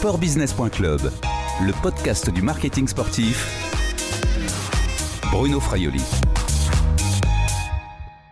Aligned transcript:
sportbusiness.club, 0.00 1.12
le 1.60 1.82
podcast 1.82 2.30
du 2.30 2.40
marketing 2.40 2.88
sportif. 2.88 3.44
Bruno 5.30 5.60
Fraioli. 5.60 6.00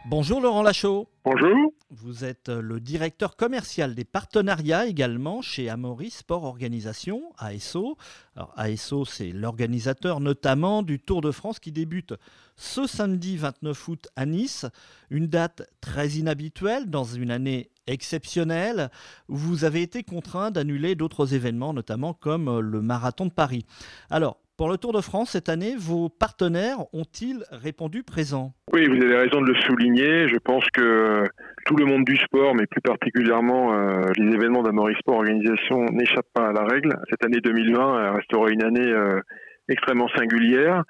Bonjour 0.06 0.40
Laurent 0.40 0.62
Lachaud. 0.62 1.10
Bonjour. 1.24 1.74
Vous 1.90 2.24
êtes 2.24 2.48
le 2.48 2.80
directeur 2.80 3.36
commercial 3.36 3.94
des 3.94 4.06
partenariats 4.06 4.86
également 4.86 5.42
chez 5.42 5.68
Amaury 5.68 6.08
Sport 6.08 6.44
Organisation, 6.44 7.22
ASO. 7.36 7.98
Alors 8.34 8.54
ASO, 8.56 9.04
c'est 9.04 9.32
l'organisateur 9.32 10.20
notamment 10.20 10.82
du 10.82 10.98
Tour 10.98 11.20
de 11.20 11.30
France 11.30 11.58
qui 11.58 11.70
débute 11.70 12.14
ce 12.56 12.86
samedi 12.86 13.36
29 13.36 13.88
août 13.88 14.08
à 14.16 14.24
Nice. 14.24 14.64
Une 15.10 15.26
date 15.26 15.68
très 15.82 16.08
inhabituelle 16.12 16.88
dans 16.88 17.04
une 17.04 17.30
année 17.30 17.68
exceptionnelle 17.88 18.90
où 19.28 19.36
vous 19.36 19.64
avez 19.64 19.82
été 19.82 20.02
contraint 20.02 20.50
d'annuler 20.50 20.94
d'autres 20.94 21.34
événements, 21.34 21.72
notamment 21.72 22.14
comme 22.14 22.60
le 22.60 22.80
marathon 22.80 23.26
de 23.26 23.32
Paris. 23.32 23.64
Alors, 24.10 24.38
pour 24.58 24.68
le 24.68 24.76
Tour 24.76 24.92
de 24.92 25.00
France 25.00 25.30
cette 25.30 25.48
année, 25.48 25.76
vos 25.78 26.08
partenaires 26.08 26.78
ont-ils 26.92 27.44
répondu 27.52 28.02
présent? 28.02 28.54
Oui, 28.72 28.88
vous 28.88 29.00
avez 29.04 29.16
raison 29.16 29.40
de 29.40 29.46
le 29.46 29.54
souligner. 29.60 30.28
Je 30.28 30.36
pense 30.38 30.64
que 30.70 31.22
tout 31.64 31.76
le 31.76 31.84
monde 31.84 32.04
du 32.04 32.16
sport, 32.16 32.56
mais 32.56 32.66
plus 32.66 32.80
particulièrement 32.80 33.72
euh, 33.72 34.00
les 34.16 34.34
événements 34.34 34.64
d'Amory 34.64 34.96
Sport 34.98 35.18
Organisation, 35.18 35.84
n'échappent 35.92 36.32
pas 36.34 36.48
à 36.48 36.52
la 36.52 36.64
règle. 36.64 36.92
Cette 37.08 37.24
année 37.24 37.38
2020 37.40 38.10
restera 38.10 38.50
une 38.50 38.64
année 38.64 38.88
euh, 38.88 39.20
extrêmement 39.68 40.08
singulière. 40.16 40.84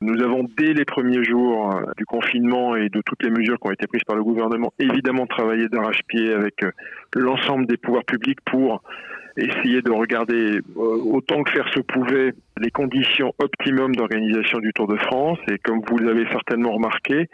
Nous 0.00 0.22
avons, 0.22 0.48
dès 0.56 0.72
les 0.72 0.84
premiers 0.84 1.22
jours 1.24 1.74
euh, 1.74 1.82
du 1.96 2.04
confinement 2.04 2.76
et 2.76 2.88
de 2.88 3.00
toutes 3.04 3.22
les 3.22 3.30
mesures 3.30 3.58
qui 3.58 3.68
ont 3.68 3.72
été 3.72 3.86
prises 3.86 4.04
par 4.04 4.16
le 4.16 4.24
gouvernement, 4.24 4.72
évidemment 4.78 5.26
travaillé 5.26 5.68
d'arrache-pied 5.68 6.32
avec 6.32 6.54
l'ensemble 7.14 7.66
des 7.66 7.76
pouvoirs 7.76 8.04
publics 8.04 8.40
pour 8.44 8.82
essayer 9.36 9.82
de 9.82 9.90
regarder 9.90 10.58
euh, 10.58 10.60
autant 10.76 11.42
que 11.42 11.52
faire 11.52 11.68
se 11.72 11.80
pouvait 11.80 12.32
les 12.58 12.70
conditions 12.70 13.32
optimum 13.38 13.94
d'organisation 13.94 14.58
du 14.58 14.72
Tour 14.72 14.88
de 14.88 14.96
France. 14.96 15.38
Et 15.48 15.58
comme 15.58 15.80
vous 15.88 15.98
l'avez 15.98 16.26
certainement 16.28 16.72
remarqué, 16.72 17.28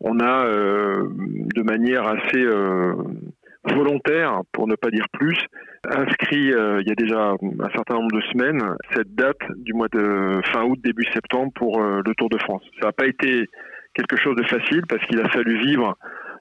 on 0.00 0.18
a 0.20 0.46
euh, 0.46 1.08
de 1.54 1.62
manière 1.62 2.06
assez 2.06 2.44
euh, 2.44 2.94
volontaire, 3.64 4.40
pour 4.52 4.66
ne 4.66 4.74
pas 4.74 4.90
dire 4.90 5.06
plus, 5.12 5.38
inscrit 5.88 6.50
il 6.50 6.84
y 6.86 6.90
a 6.90 6.94
déjà 6.94 7.30
un 7.32 7.70
certain 7.74 7.94
nombre 7.94 8.12
de 8.12 8.20
semaines 8.32 8.62
cette 8.94 9.14
date 9.14 9.40
du 9.56 9.72
mois 9.72 9.88
de 9.88 10.40
fin 10.52 10.64
août, 10.64 10.78
début 10.82 11.04
septembre 11.12 11.52
pour 11.54 11.80
le 11.80 12.14
Tour 12.14 12.28
de 12.30 12.38
France. 12.38 12.62
Ça 12.80 12.86
n'a 12.86 12.92
pas 12.92 13.06
été 13.06 13.48
quelque 13.94 14.16
chose 14.16 14.36
de 14.36 14.44
facile 14.44 14.82
parce 14.88 15.04
qu'il 15.06 15.20
a 15.20 15.28
fallu 15.28 15.58
vivre 15.58 15.96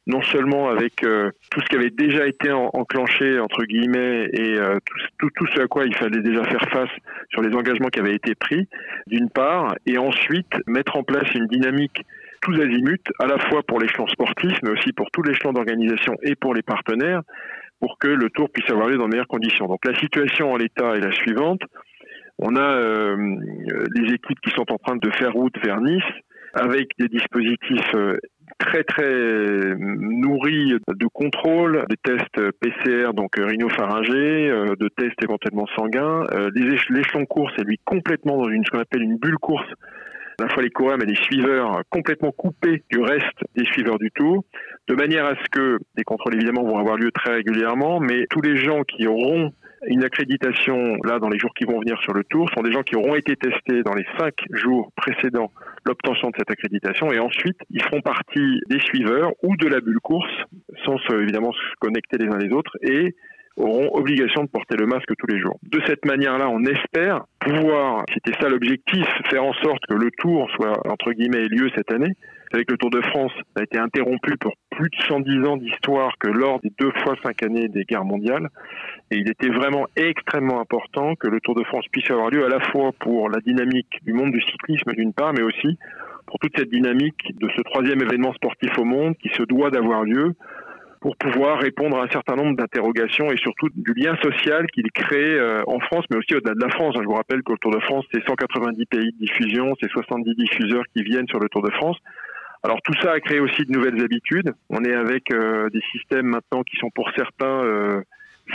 non 0.05 0.21
seulement 0.21 0.69
avec 0.69 1.03
euh, 1.03 1.31
tout 1.49 1.61
ce 1.61 1.65
qui 1.65 1.75
avait 1.75 1.89
déjà 1.89 2.27
été 2.27 2.51
enclenché 2.51 3.39
entre 3.39 3.63
guillemets 3.63 4.27
et 4.33 4.57
euh, 4.57 4.77
tout, 5.17 5.29
ce 5.55 5.61
à 5.61 5.67
quoi 5.67 5.85
il 5.85 5.95
fallait 5.95 6.21
déjà 6.21 6.43
faire 6.43 6.67
face 6.71 6.89
sur 7.29 7.41
les 7.41 7.55
engagements 7.55 7.87
qui 7.87 7.99
avaient 7.99 8.15
été 8.15 8.35
pris, 8.35 8.67
d'une 9.07 9.29
part, 9.29 9.75
et 9.85 9.97
ensuite 9.97 10.53
mettre 10.67 10.97
en 10.97 11.03
place 11.03 11.33
une 11.33 11.47
dynamique 11.47 12.05
tous 12.43 12.59
azimuts, 12.59 13.11
à 13.19 13.25
la 13.25 13.37
fois 13.39 13.63
pour 13.63 13.79
l'échelon 13.79 14.07
sportif, 14.07 14.57
mais 14.63 14.71
aussi 14.71 14.91
pour 14.93 15.09
tout 15.11 15.23
l'échelon 15.23 15.53
d'organisation 15.53 16.13
et 16.23 16.35
pour 16.35 16.53
les 16.53 16.61
partenaires, 16.61 17.21
pour 17.79 17.97
que 17.97 18.07
le 18.07 18.29
tour 18.29 18.49
puisse 18.49 18.69
avoir 18.69 18.87
lieu 18.87 18.97
dans 18.97 19.05
de 19.05 19.11
meilleures 19.11 19.27
conditions. 19.27 19.67
Donc 19.67 19.85
la 19.85 19.95
situation 19.95 20.51
en 20.51 20.57
l'état 20.57 20.95
est 20.95 21.01
la 21.01 21.11
suivante. 21.11 21.61
On 22.39 22.55
a 22.55 22.61
euh, 22.61 23.15
les 23.95 24.13
équipes 24.13 24.39
qui 24.41 24.51
sont 24.51 24.71
en 24.71 24.77
train 24.77 24.95
de 24.95 25.09
faire 25.11 25.33
route 25.33 25.55
vers 25.63 25.81
Nice 25.81 26.03
avec 26.53 26.89
des 26.99 27.07
dispositifs 27.07 27.91
très 28.59 28.83
très 28.83 29.75
nourri 29.77 30.73
de 30.87 31.07
contrôle, 31.07 31.85
des 31.89 31.97
tests 31.97 32.51
PCR, 32.59 33.13
donc 33.13 33.35
rhinopharyngés, 33.37 34.49
euh, 34.49 34.75
de 34.79 34.87
tests 34.89 35.21
éventuellement 35.23 35.67
sanguins. 35.75 36.25
Euh, 36.33 36.49
l'échelon 36.89 37.25
course 37.25 37.53
est 37.57 37.63
lui 37.63 37.79
complètement 37.85 38.37
dans 38.37 38.49
une, 38.49 38.63
ce 38.65 38.71
qu'on 38.71 38.79
appelle 38.79 39.01
une 39.01 39.17
bulle 39.17 39.37
course 39.37 39.67
à 40.39 40.43
la 40.43 40.49
fois 40.49 40.63
les 40.63 40.69
coureurs 40.69 40.97
mais 40.97 41.05
les 41.05 41.15
suiveurs 41.15 41.81
complètement 41.89 42.31
coupés 42.31 42.83
du 42.89 42.99
reste 42.99 43.43
des 43.55 43.65
suiveurs 43.65 43.99
du 43.99 44.11
tour, 44.11 44.43
de 44.87 44.95
manière 44.95 45.25
à 45.25 45.35
ce 45.35 45.49
que 45.51 45.79
des 45.95 46.03
contrôles 46.03 46.35
évidemment 46.35 46.63
vont 46.63 46.77
avoir 46.77 46.97
lieu 46.97 47.11
très 47.11 47.33
régulièrement, 47.33 47.99
mais 47.99 48.25
tous 48.29 48.41
les 48.41 48.57
gens 48.57 48.83
qui 48.83 49.07
auront 49.07 49.51
une 49.87 50.03
accréditation 50.03 50.95
là 51.03 51.19
dans 51.19 51.29
les 51.29 51.39
jours 51.39 51.53
qui 51.53 51.65
vont 51.65 51.79
venir 51.79 51.99
sur 52.01 52.13
le 52.13 52.23
tour 52.23 52.49
sont 52.55 52.63
des 52.63 52.71
gens 52.71 52.83
qui 52.83 52.95
auront 52.95 53.15
été 53.15 53.35
testés 53.35 53.83
dans 53.83 53.93
les 53.93 54.05
cinq 54.17 54.33
jours 54.51 54.91
précédents 54.95 55.51
l'obtention 55.85 56.29
de 56.29 56.35
cette 56.37 56.51
accréditation 56.51 57.11
et 57.11 57.19
ensuite 57.19 57.57
ils 57.69 57.83
feront 57.83 58.01
partie 58.01 58.61
des 58.69 58.79
suiveurs 58.79 59.31
ou 59.43 59.55
de 59.57 59.67
la 59.67 59.81
bulle 59.81 59.99
course 59.99 60.31
sans 60.85 60.95
évidemment 61.19 61.51
se 61.51 61.75
connecter 61.79 62.17
les 62.17 62.27
uns 62.27 62.37
les 62.37 62.53
autres 62.53 62.77
et 62.81 63.15
auront 63.57 63.89
obligation 63.93 64.43
de 64.43 64.49
porter 64.49 64.75
le 64.77 64.87
masque 64.87 65.11
tous 65.17 65.27
les 65.27 65.39
jours. 65.39 65.59
De 65.63 65.79
cette 65.85 66.05
manière-là, 66.05 66.49
on 66.49 66.63
espère 66.65 67.25
pouvoir, 67.39 68.03
c'était 68.13 68.37
ça 68.39 68.49
l'objectif, 68.49 69.05
faire 69.29 69.43
en 69.43 69.53
sorte 69.53 69.85
que 69.87 69.95
le 69.95 70.09
tour 70.17 70.49
soit, 70.55 70.73
entre 70.89 71.11
guillemets, 71.11 71.45
lieu 71.45 71.69
cette 71.75 71.91
année. 71.91 72.13
Avec 72.53 72.69
le 72.69 72.77
Tour 72.77 72.91
de 72.91 73.01
France, 73.01 73.31
a 73.55 73.63
été 73.63 73.79
interrompu 73.79 74.37
pour 74.37 74.53
plus 74.69 74.87
de 74.87 75.03
110 75.07 75.47
ans 75.47 75.57
d'histoire 75.57 76.11
que 76.19 76.27
lors 76.27 76.59
des 76.59 76.71
deux 76.79 76.91
fois 77.03 77.15
cinq 77.23 77.41
années 77.41 77.67
des 77.67 77.83
guerres 77.83 78.05
mondiales. 78.05 78.47
Et 79.09 79.17
il 79.17 79.27
était 79.27 79.49
vraiment 79.49 79.87
extrêmement 79.95 80.61
important 80.61 81.15
que 81.15 81.27
le 81.27 81.39
Tour 81.41 81.55
de 81.55 81.63
France 81.63 81.85
puisse 81.91 82.09
avoir 82.11 82.29
lieu 82.29 82.45
à 82.45 82.49
la 82.49 82.59
fois 82.59 82.91
pour 82.99 83.27
la 83.27 83.39
dynamique 83.39 83.99
du 84.03 84.13
monde 84.13 84.31
du 84.31 84.41
cyclisme 84.41 84.91
d'une 84.91 85.13
part, 85.13 85.33
mais 85.33 85.41
aussi 85.41 85.79
pour 86.27 86.37
toute 86.37 86.55
cette 86.55 86.69
dynamique 86.69 87.35
de 87.39 87.49
ce 87.55 87.61
troisième 87.63 88.01
événement 88.01 88.33
sportif 88.33 88.77
au 88.77 88.85
monde 88.85 89.15
qui 89.17 89.29
se 89.29 89.41
doit 89.43 89.71
d'avoir 89.71 90.03
lieu 90.03 90.35
pour 91.03 91.17
pouvoir 91.17 91.59
répondre 91.59 91.97
à 91.97 92.03
un 92.05 92.07
certain 92.07 92.35
nombre 92.37 92.55
d'interrogations 92.55 93.29
et 93.29 93.35
surtout 93.35 93.67
du 93.75 93.93
lien 93.93 94.15
social 94.23 94.65
qu'il 94.67 94.89
crée 94.93 95.37
euh, 95.37 95.61
en 95.67 95.81
France, 95.81 96.05
mais 96.09 96.15
aussi 96.15 96.33
au-delà 96.33 96.55
de 96.55 96.61
la 96.61 96.69
France. 96.69 96.95
Je 96.97 97.03
vous 97.03 97.15
rappelle 97.15 97.43
que 97.43 97.51
le 97.51 97.57
Tour 97.57 97.71
de 97.71 97.81
France, 97.81 98.05
c'est 98.13 98.23
190 98.25 98.85
pays 98.85 99.11
de 99.11 99.17
diffusion, 99.17 99.75
c'est 99.81 99.89
70 99.89 100.33
diffuseurs 100.33 100.85
qui 100.95 101.03
viennent 101.03 101.27
sur 101.27 101.39
le 101.39 101.49
Tour 101.49 101.61
de 101.61 101.71
France. 101.71 101.97
Alors 102.63 102.81
tout 102.83 102.93
ça 103.01 103.11
a 103.11 103.19
créé 103.19 103.41
aussi 103.41 103.65
de 103.65 103.73
nouvelles 103.73 104.01
habitudes. 104.01 104.53
On 104.69 104.81
est 104.85 104.95
avec 104.95 105.29
euh, 105.33 105.69
des 105.71 105.81
systèmes 105.91 106.27
maintenant 106.27 106.63
qui 106.63 106.77
sont 106.77 106.89
pour 106.91 107.11
certains 107.17 107.65
euh, 107.65 108.01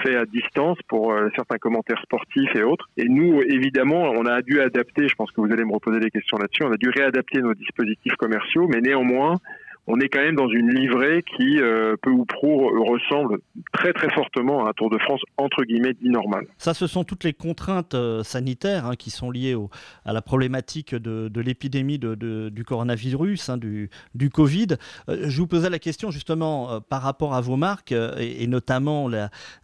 faits 0.03 0.17
à 0.17 0.25
distance, 0.25 0.79
pour 0.89 1.15
certains 1.37 1.59
commentaires 1.59 2.01
sportifs 2.01 2.55
et 2.55 2.63
autres. 2.63 2.89
Et 2.97 3.11
nous, 3.11 3.43
évidemment, 3.43 4.05
on 4.17 4.25
a 4.25 4.41
dû 4.41 4.63
adapter, 4.63 5.07
je 5.07 5.15
pense 5.17 5.31
que 5.33 5.43
vous 5.43 5.53
allez 5.53 5.67
me 5.67 5.75
reposer 5.75 6.01
des 6.01 6.11
questions 6.11 6.39
là-dessus, 6.39 6.63
on 6.63 6.73
a 6.73 6.79
dû 6.79 6.89
réadapter 6.89 7.43
nos 7.43 7.53
dispositifs 7.53 8.15
commerciaux, 8.17 8.69
mais 8.69 8.81
néanmoins, 8.81 9.37
on 9.89 9.99
est 10.01 10.09
quand 10.11 10.21
même 10.21 10.37
dans 10.37 10.49
une 10.49 10.71
livrée 10.71 11.25
qui, 11.37 11.61
euh, 11.61 11.97
peu 12.03 12.11
ou 12.11 12.27
prou, 12.27 12.69
ressemble 12.85 13.39
très 13.73 13.95
très 13.95 14.11
fortement 14.11 14.67
à 14.67 14.71
un 14.71 14.73
Tour 14.75 14.91
de 14.91 14.99
France 14.99 15.23
entre 15.39 15.65
guillemets 15.65 15.95
dit 15.95 16.11
normal. 16.11 16.45
Ça, 16.59 16.75
ce 16.75 16.87
sont 16.87 17.05
toutes 17.05 17.25
les 17.25 17.33
contraintes 17.33 17.95
euh, 17.95 18.23
sanitaires 18.23 18.85
hein, 18.85 18.97
qui 18.97 19.11
sont 19.11 19.31
liées 19.31 19.57
à 20.05 20.13
la 20.13 20.21
problématique 20.21 20.95
de, 20.95 21.41
l'épidémie 21.41 21.99
du 21.99 22.65
coronavirus, 22.65 23.49
hein, 23.49 23.57
du, 23.57 23.89
Covid. 24.31 24.77
Euh, 25.09 25.25
je 25.29 25.41
vous 25.41 25.47
posais 25.47 25.71
la 25.71 25.79
question 25.79 26.11
justement 26.11 26.81
par 26.83 27.01
rapport 27.01 27.35
à 27.35 27.41
vos 27.41 27.57
marques 27.57 27.93
et, 27.93 28.47
notamment 28.47 29.09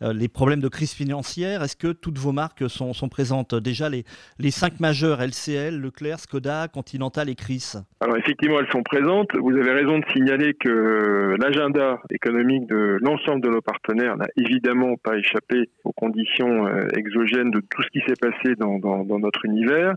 les 0.01 0.29
problèmes 0.29 0.61
de 0.61 0.69
crise 0.69 0.95
financière. 0.95 1.63
Est-ce 1.63 1.77
que 1.77 1.89
toutes 1.89 2.19
vos 2.19 2.33
marques 2.33 2.69
sont, 2.71 2.95
présentes? 3.11 3.55
Déjà, 3.55 3.91
les, 3.91 4.05
les 4.39 4.51
cinq 4.51 4.81
majeurs 4.81 5.21
LCL, 5.21 5.79
Leclerc, 5.79 6.21
Skoda, 6.21 6.69
Continental 6.69 7.29
et 7.29 7.35
Chris. 7.35 7.75
Alors 8.01 8.17
effectivement, 8.17 8.61
elles 8.61 8.71
sont 8.71 8.83
présentes. 8.83 9.37
Vous 9.37 9.51
avez 9.51 9.73
raison 9.73 9.99
de 9.99 10.05
signaler 10.15 10.55
que 10.55 11.37
l'agenda 11.41 12.01
économique 12.11 12.67
de 12.69 12.99
l'ensemble 13.03 13.41
de 13.43 13.49
nos 13.49 13.61
partenaires 13.61 14.17
n'a 14.17 14.29
évidemment 14.37 14.97
pas 14.97 15.17
échappé 15.17 15.69
aux 15.85 15.93
conditions 15.93 16.67
euh, 16.67 16.87
exogènes 16.97 17.51
de 17.51 17.61
tout 17.61 17.83
ce 17.83 17.89
qui 17.89 18.01
s'est 18.07 18.17
passé 18.21 18.55
dans, 18.57 18.79
notre 19.19 19.45
univers 19.45 19.95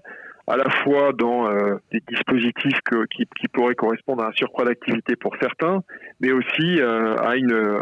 à 0.47 0.55
la 0.55 0.69
fois 0.83 1.11
dans 1.13 1.49
euh, 1.49 1.75
des 1.91 2.01
dispositifs 2.07 2.79
qui, 3.11 3.47
pourraient 3.53 3.75
correspondre 3.75 4.23
à 4.23 4.29
un 4.29 4.31
surcroît 4.31 4.65
d'activité 4.65 5.15
pour 5.17 5.35
certains, 5.41 5.83
mais 6.21 6.31
aussi 6.31 6.79
euh, 6.79 7.15
à 7.17 7.35
une 7.35 7.79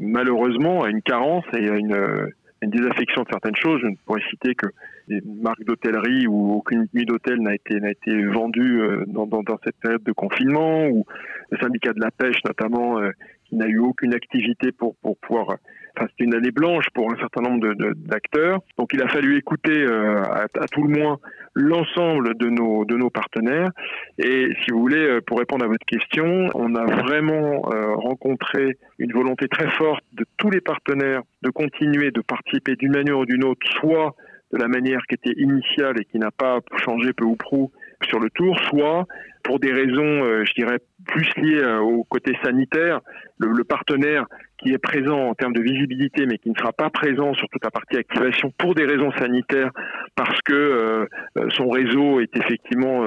malheureusement 0.00 0.82
à 0.82 0.90
une 0.90 1.02
carence 1.02 1.44
et 1.52 1.68
à 1.70 1.76
une, 1.76 2.32
une 2.62 2.70
désaffection 2.70 3.22
de 3.22 3.28
certaines 3.30 3.56
choses. 3.56 3.80
Je 3.82 3.86
ne 3.86 3.96
pourrais 4.04 4.22
citer 4.30 4.54
que 4.54 4.66
des 5.08 5.20
marques 5.24 5.64
d'hôtellerie 5.64 6.26
où 6.26 6.52
aucune 6.52 6.86
nuit 6.92 7.06
d'hôtel 7.06 7.40
n'a 7.40 7.54
été, 7.54 7.80
n'a 7.80 7.90
été 7.90 8.24
vendue 8.26 8.80
euh, 8.80 9.04
dans, 9.06 9.26
dans, 9.26 9.42
dans, 9.42 9.58
cette 9.64 9.76
période 9.76 10.02
de 10.02 10.12
confinement, 10.12 10.86
ou 10.88 11.06
le 11.50 11.58
syndicat 11.58 11.92
de 11.92 12.00
la 12.00 12.10
pêche 12.10 12.38
notamment, 12.44 12.98
euh, 12.98 13.10
qui 13.44 13.56
n'a 13.56 13.66
eu 13.66 13.78
aucune 13.78 14.14
activité 14.14 14.72
pour, 14.72 14.96
pour 14.96 15.16
pouvoir... 15.18 15.56
Enfin, 15.98 16.06
c'était 16.10 16.24
une 16.24 16.34
année 16.34 16.52
blanche 16.52 16.86
pour 16.94 17.12
un 17.12 17.16
certain 17.16 17.42
nombre 17.42 17.74
d'acteurs. 17.96 18.60
Donc 18.78 18.92
il 18.92 19.02
a 19.02 19.08
fallu 19.08 19.36
écouter 19.36 19.82
euh, 19.82 20.22
à, 20.22 20.46
tout 20.70 20.84
le 20.84 20.96
moins 20.96 21.18
l'ensemble 21.54 22.36
de 22.36 22.48
nos, 22.48 22.84
de 22.84 22.96
nos 22.96 23.10
partenaires. 23.10 23.70
Et 24.18 24.48
si 24.62 24.70
vous 24.70 24.80
voulez, 24.80 25.20
pour 25.26 25.38
répondre 25.38 25.64
à 25.64 25.68
votre 25.68 25.84
question, 25.86 26.48
on 26.54 26.74
a 26.76 26.84
vraiment 26.84 27.62
rencontré 27.96 28.78
une 28.98 29.12
volonté 29.12 29.48
très 29.48 29.68
forte 29.70 30.04
de 30.12 30.24
tous 30.36 30.50
les 30.50 30.60
partenaires 30.60 31.22
de 31.42 31.50
continuer 31.50 32.10
de 32.10 32.20
participer 32.20 32.76
d'une 32.76 32.92
manière 32.92 33.18
ou 33.18 33.26
d'une 33.26 33.44
autre, 33.44 33.66
soit 33.80 34.14
de 34.52 34.58
la 34.58 34.68
manière 34.68 35.00
qui 35.08 35.14
était 35.14 35.40
initiale 35.40 36.00
et 36.00 36.04
qui 36.04 36.18
n'a 36.18 36.30
pas 36.30 36.60
changé 36.84 37.12
peu 37.12 37.24
ou 37.24 37.36
prou 37.36 37.70
sur 38.08 38.20
le 38.20 38.30
tour, 38.30 38.58
soit 38.70 39.06
pour 39.48 39.58
des 39.58 39.72
raisons, 39.72 40.24
euh, 40.24 40.44
je 40.44 40.52
dirais, 40.52 40.78
plus 41.06 41.26
liées 41.38 41.62
euh, 41.62 41.78
au 41.78 42.04
côté 42.04 42.36
sanitaire, 42.44 43.00
le, 43.38 43.64
partenaire 43.64 44.26
qui 44.58 44.72
est 44.74 44.78
présent 44.78 45.18
en 45.18 45.34
termes 45.34 45.54
de 45.54 45.62
visibilité, 45.62 46.26
mais 46.26 46.36
qui 46.36 46.50
ne 46.50 46.54
sera 46.54 46.72
pas 46.72 46.90
présent 46.90 47.32
sur 47.32 47.48
toute 47.48 47.64
la 47.64 47.70
partie 47.70 47.96
activation 47.96 48.52
pour 48.58 48.74
des 48.74 48.84
raisons 48.84 49.10
sanitaires, 49.12 49.70
parce 50.16 50.38
que 50.42 50.52
euh, 50.52 51.06
son 51.56 51.70
réseau 51.70 52.20
est 52.20 52.36
effectivement 52.36 53.04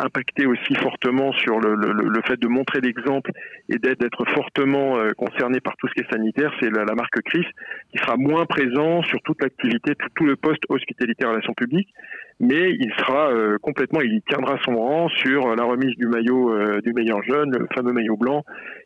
impacté 0.00 0.46
aussi 0.46 0.74
fortement 0.74 1.32
sur 1.34 1.60
le, 1.60 2.20
fait 2.26 2.40
de 2.40 2.48
montrer 2.48 2.80
l'exemple 2.80 3.30
et 3.68 3.78
d'être 3.78 4.24
fortement 4.34 4.96
concerné 5.16 5.60
par 5.60 5.76
tout 5.76 5.86
ce 5.88 5.92
qui 5.94 6.00
est 6.00 6.10
sanitaire, 6.10 6.52
c'est 6.60 6.70
la, 6.70 6.94
marque 6.94 7.20
Chris 7.26 7.46
qui 7.92 7.98
sera 7.98 8.16
moins 8.16 8.46
présent 8.46 9.02
sur 9.02 9.20
toute 9.22 9.42
l'activité, 9.42 9.92
tout, 10.14 10.24
le 10.24 10.36
poste 10.36 10.62
hospitalité 10.70 11.26
relations 11.26 11.54
publiques, 11.54 11.92
mais 12.40 12.70
il 12.72 12.92
sera 12.98 13.30
complètement, 13.62 14.00
il 14.00 14.20
tiendra 14.28 14.58
son 14.64 14.76
rang 14.76 15.08
sur 15.08 15.54
la 15.54 15.64
remise 15.64 15.96
du 15.96 16.06
maillot 16.06 16.80
du 16.80 16.92
meilleur 16.92 17.22
jeune, 17.22 17.50
le 17.50 17.66
fameux 17.74 17.92
maillot 17.92 18.16
blanc, 18.16 18.44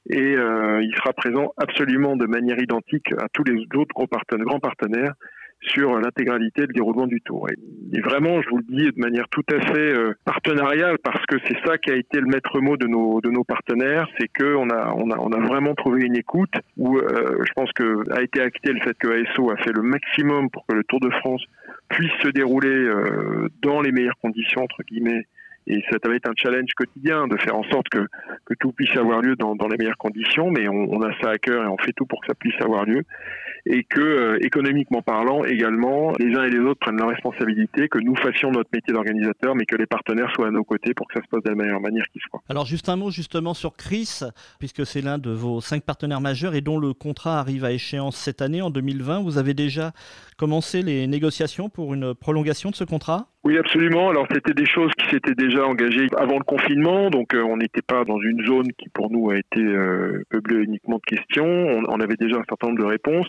et 0.08 0.35
il 0.35 0.94
sera 0.97 1.12
présent 1.12 1.52
absolument 1.56 2.17
de 2.17 2.26
manière 2.26 2.61
identique 2.61 3.12
à 3.19 3.26
tous 3.32 3.44
les 3.44 3.67
autres 3.75 3.94
grands 3.94 4.61
partenaires 4.61 5.14
sur 5.62 5.99
l'intégralité 5.99 6.67
du 6.67 6.73
déroulement 6.73 7.06
du 7.06 7.20
tour. 7.20 7.47
Et, 7.50 8.00
vraiment, 8.00 8.41
je 8.41 8.49
vous 8.49 8.58
le 8.58 8.64
dis 8.69 8.91
de 8.91 8.99
manière 8.99 9.29
tout 9.31 9.44
à 9.52 9.61
fait 9.61 9.94
euh, 9.94 10.14
partenariale, 10.25 10.97
parce 11.02 11.25
que 11.26 11.37
c'est 11.47 11.56
ça 11.67 11.76
qui 11.79 11.91
a 11.91 11.97
été 11.97 12.19
le 12.20 12.26
maître 12.26 12.61
mot 12.61 12.76
de 12.76 12.87
nos 12.87 13.20
de 13.20 13.31
nos 13.31 13.44
partenaires, 13.44 14.06
c'est 14.19 14.29
que 14.29 14.55
on 14.55 14.70
a 14.70 14.94
on 14.97 15.11
a 15.11 15.19
on 15.19 15.32
a 15.32 15.47
vraiment 15.47 15.75
trouvé 15.75 16.02
une 16.02 16.17
écoute 16.17 16.55
où 16.76 16.97
euh, 16.97 17.43
je 17.43 17.52
pense 17.55 17.70
que 17.73 18.11
a 18.12 18.23
été 18.23 18.41
acté 18.41 18.73
le 18.73 18.81
fait 18.81 18.97
que 18.99 19.08
ASO 19.08 19.50
a 19.50 19.56
fait 19.58 19.73
le 19.73 19.82
maximum 19.82 20.49
pour 20.50 20.64
que 20.67 20.75
le 20.75 20.85
Tour 20.85 21.00
de 21.00 21.11
France 21.11 21.44
puisse 21.90 22.12
se 22.22 22.28
dérouler 22.28 22.69
euh, 22.69 23.48
dans 23.62 23.82
les 23.82 23.92
meilleures 23.92 24.19
conditions 24.19 24.62
entre 24.62 24.82
guillemets 24.82 25.26
et 25.66 25.82
ça 25.90 25.96
va 26.02 26.14
être 26.14 26.28
un 26.28 26.34
challenge 26.36 26.70
quotidien 26.76 27.26
de 27.28 27.36
faire 27.36 27.56
en 27.56 27.64
sorte 27.64 27.88
que, 27.88 28.06
tout 28.58 28.72
puisse 28.72 28.94
avoir 28.96 29.20
lieu 29.20 29.36
dans, 29.36 29.54
les 29.68 29.76
meilleures 29.78 29.96
conditions, 29.96 30.50
mais 30.50 30.68
on, 30.68 31.00
a 31.02 31.12
ça 31.22 31.30
à 31.30 31.38
cœur 31.38 31.64
et 31.64 31.68
on 31.68 31.78
fait 31.78 31.92
tout 31.92 32.04
pour 32.04 32.20
que 32.20 32.26
ça 32.26 32.34
puisse 32.34 32.60
avoir 32.60 32.84
lieu. 32.84 33.04
Et 33.66 33.84
que, 33.84 34.00
euh, 34.00 34.38
économiquement 34.40 35.02
parlant, 35.02 35.44
également, 35.44 36.12
les 36.18 36.34
uns 36.34 36.44
et 36.44 36.50
les 36.50 36.58
autres 36.58 36.80
prennent 36.80 36.98
la 36.98 37.06
responsabilité, 37.06 37.88
que 37.88 37.98
nous 37.98 38.16
fassions 38.16 38.50
notre 38.50 38.70
métier 38.72 38.92
d'organisateur, 38.92 39.54
mais 39.54 39.66
que 39.66 39.76
les 39.76 39.86
partenaires 39.86 40.30
soient 40.34 40.48
à 40.48 40.50
nos 40.50 40.64
côtés 40.64 40.94
pour 40.94 41.06
que 41.08 41.14
ça 41.14 41.24
se 41.24 41.28
passe 41.28 41.42
de 41.44 41.50
la 41.50 41.54
meilleure 41.54 41.80
manière 41.80 42.04
qui 42.12 42.20
soit. 42.20 42.42
Alors, 42.48 42.64
juste 42.64 42.88
un 42.88 42.96
mot 42.96 43.10
justement 43.10 43.54
sur 43.54 43.76
Chris, 43.76 44.20
puisque 44.58 44.84
c'est 44.86 45.02
l'un 45.02 45.18
de 45.18 45.30
vos 45.30 45.60
cinq 45.60 45.84
partenaires 45.84 46.20
majeurs 46.20 46.54
et 46.54 46.62
dont 46.62 46.78
le 46.78 46.94
contrat 46.94 47.38
arrive 47.38 47.64
à 47.64 47.72
échéance 47.72 48.16
cette 48.16 48.42
année, 48.42 48.62
en 48.62 48.70
2020. 48.70 49.20
Vous 49.20 49.38
avez 49.38 49.54
déjà 49.54 49.92
commencé 50.36 50.82
les 50.82 51.06
négociations 51.06 51.68
pour 51.68 51.94
une 51.94 52.14
prolongation 52.14 52.70
de 52.70 52.74
ce 52.74 52.84
contrat? 52.84 53.28
Oui, 53.42 53.56
absolument. 53.56 54.10
Alors 54.10 54.26
c'était 54.31 54.52
des 54.52 54.66
choses 54.66 54.92
qui 54.98 55.08
s'étaient 55.08 55.34
déjà 55.34 55.64
engagées 55.64 56.08
avant 56.19 56.37
le 56.37 56.44
confinement, 56.44 57.08
donc 57.08 57.34
euh, 57.34 57.42
on 57.42 57.56
n'était 57.56 57.81
pas 57.81 58.04
dans 58.04 58.20
une 58.20 58.44
zone 58.44 58.70
qui 58.76 58.90
pour 58.90 59.10
nous 59.10 59.31
a 59.31 59.38
été 59.38 59.62
euh, 59.62 60.22
peuplée 60.28 60.56
uniquement 60.64 60.98
de 60.98 61.16
questions. 61.16 61.46
On, 61.46 62.00
avait 62.00 62.16
déjà 62.16 62.37
un 62.37 62.44
certain 62.46 62.66
nombre 62.69 62.81
de 62.81 62.84
réponses, 62.84 63.26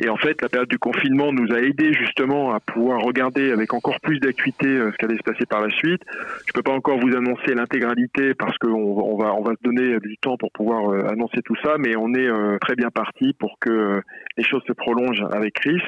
et 0.00 0.08
en 0.08 0.16
fait 0.16 0.42
la 0.42 0.48
période 0.48 0.68
du 0.68 0.78
confinement 0.78 1.32
nous 1.32 1.54
a 1.54 1.60
aidé 1.60 1.92
justement 1.92 2.52
à 2.52 2.58
pouvoir 2.58 3.00
regarder 3.00 3.52
avec 3.52 3.72
encore 3.74 4.00
plus 4.00 4.18
d'acuité 4.18 4.66
euh, 4.66 4.90
ce 4.90 4.96
qui 4.96 5.04
allait 5.04 5.18
se 5.18 5.22
passer 5.22 5.46
par 5.46 5.60
la 5.60 5.70
suite. 5.70 6.02
Je 6.48 6.52
peux 6.52 6.62
pas 6.62 6.72
encore 6.72 6.98
vous 6.98 7.14
annoncer 7.14 7.54
l'intégralité 7.54 8.34
parce 8.34 8.58
qu'on 8.58 8.72
on 8.72 9.16
va 9.16 9.34
va 9.40 9.52
se 9.52 9.62
donner 9.62 10.00
du 10.00 10.16
temps 10.18 10.36
pour 10.36 10.50
pouvoir 10.50 10.90
euh, 10.90 11.06
annoncer 11.08 11.42
tout 11.44 11.56
ça, 11.62 11.76
mais 11.78 11.94
on 11.96 12.12
est 12.14 12.26
euh, 12.26 12.58
très 12.60 12.74
bien 12.74 12.90
parti 12.90 13.34
pour 13.34 13.58
que 13.60 14.00
les 14.36 14.44
choses 14.44 14.62
se 14.66 14.72
prolongent 14.72 15.26
avec 15.32 15.54
Chris 15.54 15.80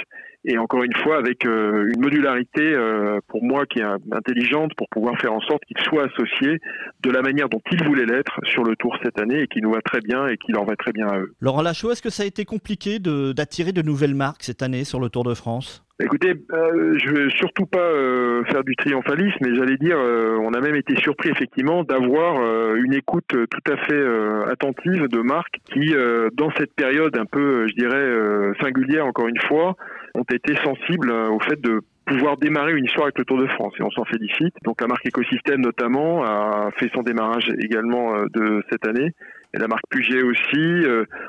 et 0.46 0.58
encore 0.58 0.84
une 0.84 0.94
fois 1.02 1.18
avec 1.18 1.44
euh, 1.44 1.90
une 1.94 2.00
modularité 2.00 2.72
euh, 2.72 3.18
pour 3.26 3.42
moi 3.42 3.66
qui 3.66 3.80
est 3.80 3.84
intelligente 4.12 4.72
pour 4.76 4.88
pouvoir 4.88 5.18
faire 5.20 5.32
en 5.32 5.40
sorte 5.40 5.64
qu'il 5.64 5.78
soit 5.80 6.06
associé 6.06 6.60
de 7.02 7.10
la 7.10 7.20
manière 7.20 7.48
dont 7.48 7.60
il 7.72 7.84
voulait 7.84 8.06
l'être 8.06 8.40
sur 8.44 8.62
le 8.62 8.76
Tour 8.76 8.96
cette 9.02 9.20
année 9.20 9.42
et 9.42 9.48
qui 9.48 9.60
nous 9.60 9.72
va 9.72 9.80
très 9.82 10.00
bien 10.00 10.26
et 10.28 10.36
qui 10.36 10.52
leur 10.52 10.64
va 10.64 10.76
très 10.76 10.92
bien 10.92 11.08
à 11.08 11.18
eux. 11.18 11.34
Laurent 11.40 11.62
Lachaud, 11.62 11.90
est-ce 11.90 12.02
que 12.02 12.10
ça 12.10 12.22
a 12.22 12.26
été 12.26 12.44
compliqué 12.44 12.98
d'attirer 13.00 13.72
de 13.72 13.82
nouvelles 13.82 14.14
marques 14.14 14.44
cette 14.44 14.62
année 14.62 14.84
sur 14.84 15.00
le 15.00 15.08
Tour 15.08 15.24
de 15.24 15.34
France? 15.34 15.85
Écoutez, 15.98 16.34
euh, 16.52 16.98
je 16.98 17.10
vais 17.10 17.30
surtout 17.30 17.64
pas 17.64 17.78
euh, 17.78 18.44
faire 18.44 18.62
du 18.62 18.76
triomphalisme, 18.76 19.38
mais 19.40 19.54
j'allais 19.56 19.78
dire, 19.78 19.96
euh, 19.98 20.36
on 20.42 20.52
a 20.52 20.60
même 20.60 20.76
été 20.76 20.94
surpris 20.96 21.30
effectivement 21.30 21.84
d'avoir 21.84 22.38
euh, 22.38 22.74
une 22.74 22.92
écoute 22.92 23.28
tout 23.28 23.72
à 23.72 23.78
fait 23.78 24.04
attentive 24.50 25.08
de 25.08 25.20
marques 25.20 25.56
qui, 25.72 25.94
dans 26.34 26.50
cette 26.58 26.74
période 26.74 27.16
un 27.16 27.24
peu, 27.24 27.66
je 27.68 27.74
dirais, 27.74 28.54
singulière 28.60 29.06
encore 29.06 29.28
une 29.28 29.40
fois, 29.48 29.74
ont 30.14 30.24
été 30.30 30.54
sensibles 30.56 31.10
au 31.10 31.40
fait 31.40 31.60
de 31.60 31.80
pouvoir 32.04 32.36
démarrer 32.36 32.74
une 32.74 32.84
histoire 32.84 33.06
avec 33.06 33.18
le 33.18 33.24
Tour 33.24 33.38
de 33.38 33.46
France 33.48 33.72
et 33.80 33.82
on 33.82 33.90
s'en 33.90 34.04
félicite. 34.04 34.54
Donc 34.64 34.80
la 34.80 34.86
marque 34.86 35.06
Écosystème 35.06 35.62
notamment 35.62 36.24
a 36.24 36.70
fait 36.76 36.90
son 36.94 37.02
démarrage 37.02 37.50
également 37.58 38.12
de 38.34 38.62
cette 38.70 38.86
année 38.86 39.12
et 39.54 39.58
la 39.58 39.68
marque 39.68 39.84
Puget 39.88 40.22
aussi. 40.22 40.84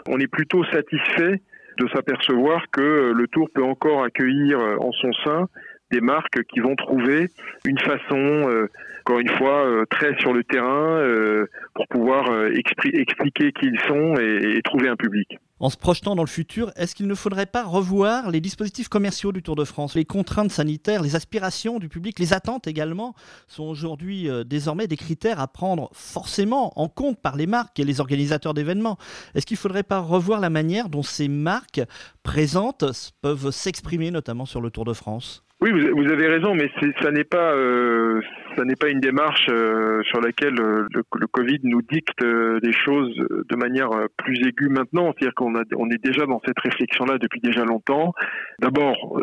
on 0.10 0.20
est 0.20 0.28
plutôt 0.28 0.64
satisfait 0.66 1.42
de 1.78 1.88
s'apercevoir 1.90 2.64
que 2.72 3.14
le 3.16 3.28
Tour 3.28 3.50
peut 3.54 3.64
encore 3.64 4.04
accueillir 4.04 4.60
en 4.60 4.92
son 4.92 5.14
sein 5.24 5.48
des 5.92 6.02
marques 6.02 6.44
qui 6.50 6.60
vont 6.60 6.76
trouver 6.76 7.30
une 7.66 7.80
façon, 7.80 8.18
euh, 8.50 8.70
encore 9.02 9.20
une 9.20 9.30
fois, 9.30 9.66
euh, 9.66 9.86
très 9.90 10.18
sur 10.20 10.34
le 10.34 10.44
terrain, 10.44 10.98
euh, 10.98 11.48
pour 11.74 11.88
pouvoir 11.88 12.30
euh, 12.30 12.52
expliquer 12.54 13.52
qui 13.54 13.68
ils 13.68 13.80
sont 13.88 14.16
et, 14.20 14.62
trouver 14.64 14.90
un 14.90 14.96
public. 14.96 15.38
En 15.60 15.72
se 15.72 15.78
projetant 15.78 16.16
dans 16.16 16.24
le 16.24 16.28
futur, 16.30 16.72
est-ce 16.76 16.94
qu'il 16.94 17.08
ne 17.08 17.16
faudrait 17.16 17.48
pas 17.48 17.64
revoir 17.64 18.30
les 18.30 18.42
dispositifs 18.42 18.90
commerciaux 18.90 19.32
du 19.32 19.42
Tour 19.42 19.56
de 19.56 19.64
France? 19.64 19.96
Les 19.96 20.06
contraintes 20.06 20.52
sanitaires, 20.52 21.02
les 21.02 21.16
aspirations 21.16 21.80
du 21.80 21.90
public, 21.90 22.20
les 22.20 22.34
attentes 22.34 22.68
également 22.68 23.16
sont 23.48 23.64
aujourd'hui 23.64 24.30
euh, 24.30 24.44
désormais 24.44 24.86
des 24.86 24.98
critères 24.98 25.40
à 25.40 25.48
prendre 25.48 25.90
forcément 25.94 26.80
en 26.80 26.88
compte 26.88 27.20
par 27.20 27.36
les 27.36 27.48
marques 27.48 27.80
et 27.80 27.86
les 27.86 28.00
organisateurs 28.00 28.54
d'événements. 28.54 28.98
Est-ce 29.34 29.48
qu'il 29.48 29.56
ne 29.56 29.62
faudrait 29.62 29.82
pas 29.82 30.00
revoir 30.00 30.40
la 30.40 30.52
manière 30.52 30.90
dont 30.90 31.02
ces 31.02 31.28
marques 31.28 31.82
présentes 32.22 32.86
peuvent 33.22 33.50
s'exprimer 33.50 34.12
notamment 34.12 34.46
sur 34.46 34.62
le 34.62 34.70
Tour 34.70 34.86
de 34.86 34.94
France? 34.94 35.47
Oui, 35.60 35.72
vous, 35.72 36.12
avez 36.12 36.28
raison, 36.28 36.54
mais 36.54 36.70
ça 37.02 37.10
n'est 37.10 37.24
pas 37.24 37.52
euh, 37.54 38.22
ça 38.56 38.64
n'est 38.64 38.76
pas 38.76 38.90
une 38.90 39.00
démarche 39.00 39.48
euh, 39.50 40.04
sur 40.04 40.22
laquelle 40.22 40.60
euh, 40.60 40.86
le, 40.94 41.02
le, 41.16 41.28
Covid 41.28 41.60
nous 41.64 41.82
dicte 41.82 42.24
euh, 42.24 42.60
des 42.60 42.74
choses 42.74 43.16
de 43.18 43.56
manière 43.56 43.92
euh, 43.92 44.06
plus 44.18 44.36
aiguë 44.48 44.70
maintenant. 44.70 45.14
C'est-à-dire 45.14 45.34
qu'on 45.34 45.56
a 45.56 45.64
on 45.76 45.90
est 45.90 46.04
déjà 46.04 46.28
dans 46.28 46.40
cette 46.46 46.60
réflexion-là 46.60 47.18
depuis 47.18 47.40
déjà 47.40 47.66
longtemps. 47.66 48.14
D'abord, 48.60 49.20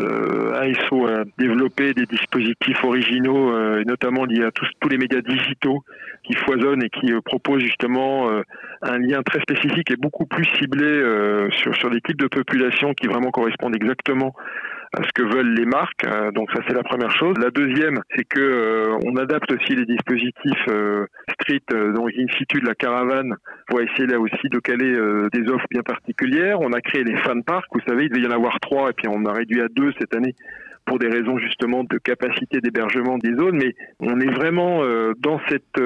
ASO 0.54 1.06
a 1.06 1.25
développé 1.38 1.94
des 1.94 2.06
dispositifs 2.06 2.82
originaux, 2.84 3.52
notamment 3.84 4.25
liés 4.25 4.44
à 4.44 4.50
tous, 4.50 4.66
tous 4.80 4.88
les 4.88 4.98
médias 4.98 5.20
digitaux 5.20 5.82
qui 6.25 6.34
foisonnent 6.34 6.82
et 6.82 6.90
qui 6.90 7.12
proposent 7.25 7.62
justement 7.62 8.30
un 8.82 8.98
lien 8.98 9.22
très 9.22 9.40
spécifique 9.40 9.90
et 9.90 9.96
beaucoup 9.96 10.26
plus 10.26 10.44
ciblé 10.58 11.48
sur 11.50 11.75
sur 11.75 11.90
des 11.90 12.00
types 12.00 12.20
de 12.20 12.28
populations 12.28 12.94
qui 12.94 13.08
vraiment 13.08 13.30
correspondent 13.30 13.75
exactement 13.75 14.35
ce 15.02 15.12
que 15.14 15.22
veulent 15.22 15.54
les 15.54 15.64
marques. 15.64 16.04
Euh, 16.04 16.30
donc 16.32 16.50
ça 16.52 16.60
c'est 16.66 16.74
la 16.74 16.82
première 16.82 17.10
chose. 17.16 17.34
La 17.38 17.50
deuxième, 17.50 18.00
c'est 18.14 18.24
que 18.24 18.40
euh, 18.40 18.98
on 19.06 19.16
adapte 19.16 19.50
aussi 19.52 19.74
les 19.74 19.86
dispositifs 19.86 20.68
euh, 20.68 21.06
street 21.40 21.62
donc 21.94 22.10
in 22.16 22.26
situ 22.38 22.60
de 22.60 22.66
la 22.66 22.74
caravane 22.74 23.34
pour 23.68 23.80
essayer 23.80 24.06
là 24.06 24.18
aussi 24.18 24.48
de 24.50 24.58
caler 24.58 24.92
des 25.32 25.50
offres 25.50 25.66
bien 25.70 25.82
particulières. 25.82 26.60
On 26.60 26.72
a 26.72 26.80
créé 26.80 27.04
les 27.04 27.16
fan 27.18 27.42
parks. 27.42 27.66
Vous 27.72 27.80
savez, 27.86 28.04
il 28.04 28.10
devait 28.10 28.22
y 28.22 28.26
en 28.26 28.30
avoir 28.36 28.58
trois 28.60 28.90
et 28.90 28.92
puis 28.92 29.08
on 29.08 29.24
a 29.24 29.32
réduit 29.32 29.60
à 29.60 29.68
deux 29.68 29.92
cette 29.98 30.14
année 30.14 30.34
pour 30.84 30.98
des 30.98 31.08
raisons 31.08 31.38
justement 31.38 31.82
de 31.84 31.96
capacité 31.98 32.60
d'hébergement 32.60 33.16
des 33.16 33.34
zones, 33.34 33.56
mais 33.56 33.74
on 34.00 34.20
est 34.20 34.30
vraiment 34.30 34.82
dans 35.18 35.40
cette 35.48 35.80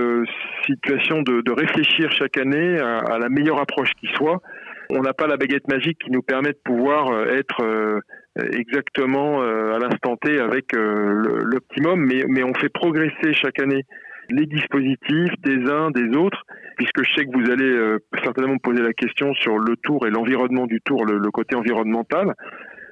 situation 0.66 1.22
de, 1.22 1.40
de, 1.40 1.52
réfléchir 1.52 2.10
chaque 2.12 2.36
année 2.36 2.78
à, 2.80 2.98
à, 2.98 3.18
la 3.18 3.28
meilleure 3.28 3.60
approche 3.60 3.90
qui 4.00 4.08
soit. 4.14 4.40
On 4.90 5.00
n'a 5.00 5.12
pas 5.12 5.26
la 5.26 5.36
baguette 5.36 5.68
magique 5.68 5.98
qui 5.98 6.10
nous 6.10 6.22
permet 6.22 6.50
de 6.50 6.60
pouvoir 6.64 7.28
être 7.28 8.02
exactement 8.36 9.42
euh, 9.42 9.74
à 9.74 9.78
l'instant 9.78 10.16
T 10.16 10.38
avec 10.38 10.74
euh, 10.74 11.42
l'optimum, 11.44 12.06
mais, 12.06 12.42
on 12.42 12.54
fait 12.54 12.68
progresser 12.68 13.32
chaque 13.32 13.60
année 13.60 13.84
les 14.30 14.46
dispositifs 14.46 15.32
des 15.42 15.70
uns, 15.70 15.90
des 15.90 16.16
autres, 16.16 16.44
puisque 16.76 17.02
je 17.02 17.14
sais 17.14 17.24
que 17.24 17.32
vous 17.32 17.50
allez 17.50 17.70
euh, 17.70 17.98
certainement 18.22 18.58
poser 18.58 18.82
la 18.82 18.92
question 18.92 19.32
sur 19.34 19.58
le 19.58 19.76
tour 19.76 20.06
et 20.06 20.10
l'environnement 20.10 20.66
du 20.66 20.80
tour, 20.82 21.04
le, 21.04 21.30
côté 21.30 21.56
environnemental. 21.56 22.34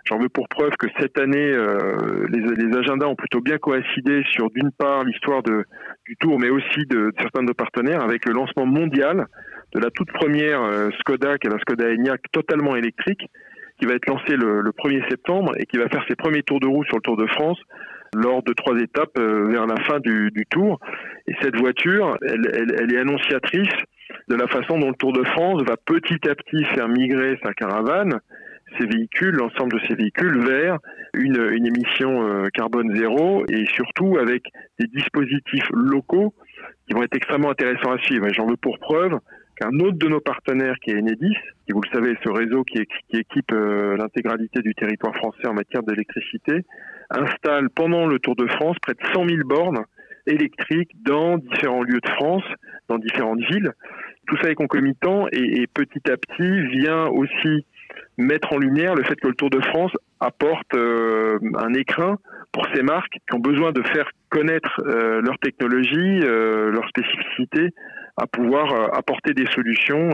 J'en 0.08 0.18
veux 0.18 0.28
pour 0.28 0.48
preuve 0.48 0.70
que 0.78 0.86
cette 0.98 1.18
année, 1.18 1.52
euh, 1.52 2.26
les, 2.30 2.78
agendas 2.78 3.06
ont 3.06 3.16
plutôt 3.16 3.40
bien 3.40 3.58
coïncidé 3.58 4.22
sur 4.30 4.50
d'une 4.50 4.70
part 4.70 5.04
l'histoire 5.04 5.42
du 5.42 6.16
tour, 6.20 6.38
mais 6.38 6.48
aussi 6.48 6.86
de, 6.86 6.96
de, 6.96 7.12
certains 7.18 7.42
de 7.42 7.48
nos 7.48 7.54
partenaires, 7.54 8.02
avec 8.02 8.24
le 8.24 8.32
lancement 8.32 8.66
mondial 8.66 9.26
de 9.74 9.80
la 9.80 9.90
toute 9.90 10.10
première 10.12 10.62
euh, 10.62 10.90
Skoda, 11.00 11.38
qui 11.38 11.48
est 11.48 11.50
la 11.50 11.58
Skoda 11.58 11.86
Enyaq 11.90 12.20
totalement 12.32 12.76
électrique, 12.76 13.28
qui 13.78 13.86
va 13.86 13.94
être 13.94 14.06
lancé 14.06 14.36
le, 14.36 14.62
le 14.62 14.70
1er 14.70 15.08
septembre 15.08 15.52
et 15.58 15.66
qui 15.66 15.76
va 15.76 15.88
faire 15.88 16.04
ses 16.08 16.16
premiers 16.16 16.42
tours 16.42 16.60
de 16.60 16.66
roue 16.66 16.84
sur 16.84 16.96
le 16.96 17.02
Tour 17.02 17.16
de 17.16 17.26
France 17.26 17.58
lors 18.14 18.42
de 18.42 18.52
trois 18.52 18.78
étapes 18.78 19.18
euh, 19.18 19.48
vers 19.48 19.66
la 19.66 19.76
fin 19.82 20.00
du, 20.00 20.30
du, 20.30 20.46
tour. 20.46 20.78
Et 21.26 21.34
cette 21.42 21.56
voiture, 21.56 22.16
elle, 22.22 22.48
elle, 22.54 22.76
elle, 22.78 22.94
est 22.94 22.98
annonciatrice 22.98 23.74
de 24.28 24.34
la 24.34 24.46
façon 24.46 24.78
dont 24.78 24.88
le 24.88 24.94
Tour 24.94 25.12
de 25.12 25.24
France 25.24 25.62
va 25.66 25.76
petit 25.76 26.28
à 26.28 26.34
petit 26.34 26.64
faire 26.74 26.88
migrer 26.88 27.38
sa 27.44 27.52
caravane, 27.52 28.20
ses 28.78 28.86
véhicules, 28.86 29.34
l'ensemble 29.34 29.80
de 29.80 29.86
ses 29.86 29.94
véhicules, 29.94 30.38
vers 30.38 30.78
une, 31.14 31.40
une 31.52 31.66
émission 31.66 32.26
euh, 32.26 32.44
carbone 32.54 32.94
zéro 32.96 33.44
et 33.48 33.66
surtout 33.66 34.18
avec 34.18 34.44
des 34.78 34.86
dispositifs 34.86 35.68
locaux 35.72 36.34
qui 36.86 36.94
vont 36.94 37.02
être 37.02 37.16
extrêmement 37.16 37.50
intéressants 37.50 37.92
à 37.92 37.98
suivre. 37.98 38.26
J'en 38.32 38.46
veux 38.46 38.56
pour 38.56 38.78
preuve 38.78 39.18
qu'un 39.56 39.78
autre 39.80 39.98
de 39.98 40.08
nos 40.08 40.20
partenaires 40.20 40.76
qui 40.82 40.90
est 40.90 40.98
Enedis, 40.98 41.36
qui 41.66 41.72
vous 41.72 41.80
le 41.80 41.90
savez 41.92 42.16
ce 42.24 42.30
réseau 42.30 42.62
qui, 42.64 42.78
équipe 43.12 43.52
euh, 43.52 43.96
l'intégralité 43.96 44.60
du 44.60 44.74
territoire 44.74 45.14
français 45.16 45.46
en 45.46 45.54
matière 45.54 45.82
d'électricité, 45.82 46.64
installe 47.10 47.70
pendant 47.70 48.06
le 48.06 48.18
Tour 48.18 48.36
de 48.36 48.46
France 48.46 48.76
près 48.82 48.94
de 48.94 49.06
100 49.14 49.28
000 49.28 49.40
bornes 49.44 49.84
électriques 50.26 50.90
dans 51.02 51.38
différents 51.38 51.82
lieux 51.82 52.00
de 52.00 52.10
France, 52.10 52.44
dans 52.88 52.98
différentes 52.98 53.40
villes. 53.50 53.72
Tout 54.26 54.36
ça 54.42 54.50
est 54.50 54.54
concomitant 54.54 55.26
et, 55.32 55.66
petit 55.72 56.10
à 56.10 56.16
petit 56.16 56.66
vient 56.78 57.06
aussi 57.06 57.64
mettre 58.18 58.52
en 58.52 58.58
lumière 58.58 58.94
le 58.94 59.04
fait 59.04 59.14
que 59.16 59.28
le 59.28 59.34
Tour 59.34 59.50
de 59.50 59.60
France 59.60 59.92
apporte 60.20 60.74
euh, 60.74 61.38
un 61.58 61.72
écrin 61.74 62.18
pour 62.50 62.66
ces 62.74 62.82
marques 62.82 63.12
qui 63.12 63.36
ont 63.36 63.38
besoin 63.38 63.70
de 63.72 63.82
faire 63.82 64.10
connaître 64.30 64.82
euh, 64.84 65.20
leur 65.20 65.38
technologie, 65.38 66.20
euh, 66.24 66.70
leur 66.72 66.88
spécificité, 66.88 67.72
à 68.16 68.26
pouvoir 68.26 68.96
apporter 68.96 69.34
des 69.34 69.46
solutions 69.46 70.10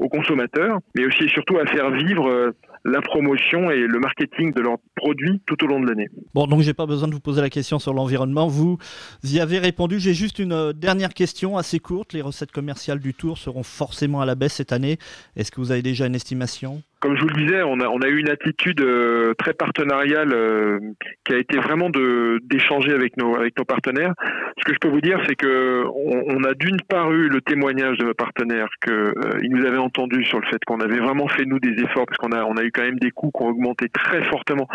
aux 0.00 0.08
consommateurs, 0.08 0.78
mais 0.96 1.06
aussi 1.06 1.24
et 1.24 1.28
surtout 1.28 1.58
à 1.58 1.66
faire 1.66 1.90
vivre 1.90 2.52
la 2.84 3.00
promotion 3.00 3.70
et 3.70 3.80
le 3.80 3.98
marketing 3.98 4.52
de 4.52 4.60
leurs 4.60 4.76
produits 4.94 5.40
tout 5.46 5.62
au 5.64 5.66
long 5.66 5.80
de 5.80 5.88
l'année. 5.88 6.08
Bon, 6.34 6.46
donc 6.46 6.60
j'ai 6.60 6.74
pas 6.74 6.86
besoin 6.86 7.08
de 7.08 7.14
vous 7.14 7.20
poser 7.20 7.40
la 7.40 7.48
question 7.48 7.78
sur 7.78 7.94
l'environnement. 7.94 8.46
Vous 8.46 8.78
y 9.24 9.40
avez 9.40 9.58
répondu. 9.58 9.98
J'ai 9.98 10.12
juste 10.12 10.38
une 10.38 10.52
euh, 10.52 10.72
dernière 10.72 11.14
question 11.14 11.56
assez 11.56 11.78
courte. 11.78 12.12
Les 12.12 12.20
recettes 12.20 12.52
commerciales 12.52 13.00
du 13.00 13.14
Tour 13.14 13.38
seront 13.38 13.62
forcément 13.62 14.20
à 14.20 14.26
la 14.26 14.34
baisse 14.34 14.54
cette 14.54 14.72
année. 14.72 14.98
Est-ce 15.36 15.50
que 15.50 15.60
vous 15.60 15.72
avez 15.72 15.82
déjà 15.82 16.06
une 16.06 16.14
estimation? 16.14 16.82
Comme 17.04 17.18
je 17.18 17.20
vous 17.20 17.28
le 17.28 17.44
disais, 17.44 17.62
on 17.62 17.80
a, 17.80 17.88
on 17.88 18.00
a 18.00 18.08
eu 18.08 18.16
une 18.16 18.30
attitude 18.30 18.80
euh, 18.80 19.34
très 19.34 19.52
partenariale 19.52 20.32
euh, 20.32 20.78
qui 21.26 21.34
a 21.34 21.36
été 21.36 21.58
vraiment 21.58 21.90
d'échanger 21.90 22.94
avec 22.94 23.18
nos 23.18 23.36
avec 23.36 23.58
nos 23.58 23.66
partenaires. 23.66 24.14
Ce 24.56 24.64
que 24.64 24.72
je 24.72 24.78
peux 24.78 24.88
vous 24.88 25.02
dire, 25.02 25.20
c'est 25.28 25.34
que 25.34 25.84
on, 25.84 26.42
a 26.44 26.54
d'une 26.54 26.80
part 26.88 27.12
eu 27.12 27.28
le 27.28 27.42
témoignage 27.42 27.98
de 27.98 28.06
nos 28.06 28.14
partenaires 28.14 28.70
qu'ils 28.82 28.94
euh, 28.94 29.38
nous 29.50 29.66
avaient 29.66 29.76
entendu 29.76 30.24
sur 30.24 30.40
le 30.40 30.46
fait 30.46 30.64
qu'on 30.64 30.80
avait 30.80 30.98
vraiment 30.98 31.28
fait 31.28 31.44
nous 31.44 31.58
des 31.58 31.78
efforts 31.82 32.06
parce 32.06 32.16
qu'on 32.16 32.32
a 32.32 32.42
on 32.42 32.56
a 32.56 32.62
eu 32.62 32.72
quand 32.72 32.84
même 32.84 32.98
des 32.98 33.10
coûts 33.10 33.30
qui 33.36 33.44
ont 33.44 33.48
augmenté 33.48 33.90
très 33.90 34.24
fortement. 34.24 34.66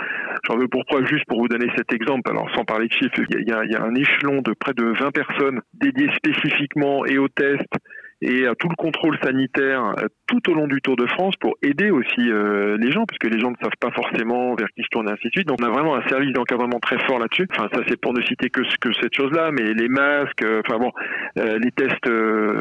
J'en 0.48 0.58
veux 0.58 0.68
pour 0.68 0.86
preuve 0.86 1.08
juste 1.08 1.26
pour 1.26 1.40
vous 1.40 1.48
donner 1.48 1.72
cet 1.78 1.92
exemple. 1.94 2.30
Alors 2.30 2.48
sans 2.56 2.64
parler 2.64 2.90
de 2.90 2.94
chiffres, 2.94 3.24
il 3.40 3.50
y 3.50 3.54
a, 3.54 3.66
il 3.66 3.72
y 3.72 3.76
a 3.76 3.82
un 3.82 3.96
échelon 3.96 4.44
de 4.44 4.54
près 4.54 4.74
de 4.74 4.86
20 4.86 5.10
personnes 5.10 5.62
dédiées 5.74 6.12
spécifiquement 6.16 7.08
et 7.08 7.18
aux 7.18 7.28
tests 7.28 7.74
et 8.22 8.48
à 8.48 8.56
tout 8.56 8.68
le 8.68 8.76
contrôle 8.76 9.18
sanitaire 9.24 9.94
euh, 9.98 10.08
tout 10.28 10.52
au 10.52 10.54
long 10.54 10.68
du 10.68 10.82
Tour 10.82 10.96
de 10.96 11.08
France 11.08 11.36
pour 11.40 11.56
aider 11.62 11.90
aussi 11.90 12.30
euh, 12.30 12.78
les 12.78 12.92
gens, 12.92 13.06
puisque 13.06 13.34
les 13.34 13.40
gens 13.40 13.52
ne 13.52 13.56
savent 13.62 13.78
pas 13.80 13.92
forcément 13.92 14.56
vers 14.56 14.68
qui 14.76 14.84
se 14.84 14.88
tourner, 14.92 15.12
ainsi 15.12 15.28
de 15.28 15.32
suite. 15.32 15.48
Donc 15.48 15.60
on 15.62 15.66
a 15.66 15.70
vraiment 15.70 15.96
un 15.96 16.08
service 16.08 16.34
d'encadrement 16.34 16.80
très 16.80 17.00
fort 17.06 17.20
là-dessus. 17.20 17.48
Enfin, 17.52 17.70
ça 17.74 17.82
c'est 17.88 18.00
pour 18.00 18.14
ne 18.14 18.22
citer 18.22 18.50
que, 18.50 18.62
que 18.80 18.94
cette 19.02 19.16
chose-là, 19.16 19.52
mais 19.52 19.74
les 19.74 19.88
masques, 19.88 20.44
euh, 20.44 20.62
enfin 20.66 20.80
bon, 20.80 20.92
les 21.36 21.72
tests 21.72 22.10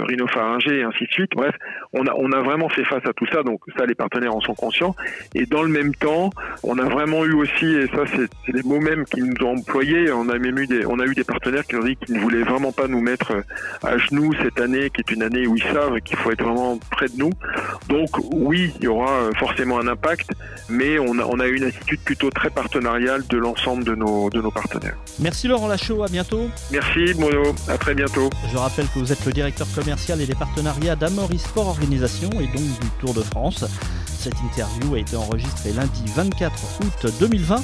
rhinopharyngés 0.08 0.78
et 0.78 0.82
ainsi 0.82 1.04
de 1.04 1.10
suite. 1.10 1.30
Bref, 1.34 1.54
on 1.92 2.06
a, 2.06 2.12
on 2.16 2.32
a 2.32 2.40
vraiment 2.40 2.68
fait 2.68 2.84
face 2.84 3.04
à 3.06 3.12
tout 3.12 3.26
ça, 3.32 3.42
donc 3.42 3.60
ça 3.76 3.84
les 3.86 3.94
partenaires 3.94 4.34
en 4.34 4.40
sont 4.40 4.54
conscients. 4.54 4.94
Et 5.34 5.46
dans 5.46 5.62
le 5.62 5.68
même 5.68 5.94
temps, 5.94 6.30
on 6.62 6.78
a 6.78 6.84
vraiment 6.84 7.24
eu 7.24 7.34
aussi, 7.34 7.66
et 7.66 7.86
ça 7.88 8.04
c'est 8.06 8.28
les 8.52 8.62
mots 8.62 8.80
mêmes 8.80 9.04
qu'ils 9.04 9.24
nous 9.24 9.46
ont 9.46 9.56
employés, 9.56 10.12
on 10.12 10.28
a 10.28 10.38
même 10.38 10.58
eu 10.58 10.66
des, 10.66 10.86
on 10.86 10.98
a 10.98 11.06
eu 11.06 11.14
des 11.14 11.24
partenaires 11.24 11.64
qui 11.64 11.76
ont 11.76 11.82
dit 11.82 11.96
qu'ils 11.96 12.14
ne 12.14 12.20
voulaient 12.20 12.42
vraiment 12.42 12.72
pas 12.72 12.86
nous 12.88 13.00
mettre 13.00 13.32
à 13.82 13.98
genoux 13.98 14.32
cette 14.42 14.60
année, 14.60 14.90
qui 14.90 15.00
est 15.00 15.12
une 15.12 15.22
année 15.22 15.47
où 15.48 15.56
ils 15.56 15.62
savent 15.62 16.00
qu'il 16.00 16.16
faut 16.16 16.30
être 16.30 16.44
vraiment 16.44 16.78
près 16.90 17.08
de 17.08 17.16
nous. 17.16 17.30
Donc 17.88 18.10
oui, 18.30 18.72
il 18.78 18.84
y 18.84 18.88
aura 18.88 19.10
euh, 19.10 19.32
forcément 19.38 19.78
un 19.78 19.88
impact, 19.88 20.30
mais 20.68 20.98
on 20.98 21.18
a, 21.18 21.24
on 21.24 21.40
a 21.40 21.46
une 21.46 21.64
attitude 21.64 22.00
plutôt 22.00 22.30
très 22.30 22.50
partenariale 22.50 23.26
de 23.26 23.38
l'ensemble 23.38 23.84
de 23.84 23.94
nos, 23.94 24.30
de 24.30 24.40
nos 24.40 24.50
partenaires. 24.50 24.96
Merci 25.18 25.48
Laurent 25.48 25.68
Lachaud, 25.68 26.02
à 26.02 26.08
bientôt. 26.08 26.48
Merci 26.70 27.14
Bruno, 27.14 27.54
à 27.68 27.78
très 27.78 27.94
bientôt. 27.94 28.30
Je 28.52 28.56
rappelle 28.56 28.86
que 28.86 28.98
vous 28.98 29.12
êtes 29.12 29.24
le 29.24 29.32
directeur 29.32 29.66
commercial 29.74 30.20
et 30.20 30.26
des 30.26 30.34
partenariats 30.34 30.96
d'Amory 30.96 31.38
Sport 31.38 31.68
Organisation 31.68 32.30
et 32.32 32.46
donc 32.46 32.78
du 32.80 32.88
Tour 33.00 33.14
de 33.14 33.22
France. 33.22 33.64
Cette 34.18 34.38
interview 34.40 34.94
a 34.94 34.98
été 34.98 35.16
enregistrée 35.16 35.72
lundi 35.72 36.02
24 36.14 36.52
août 36.80 37.12
2020. 37.20 37.56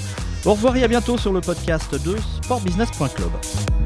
Au 0.46 0.52
revoir 0.52 0.76
et 0.76 0.84
à 0.84 0.88
bientôt 0.88 1.18
sur 1.18 1.32
le 1.32 1.40
podcast 1.40 1.94
de 1.94 2.16
sportbusiness.club. 2.42 3.83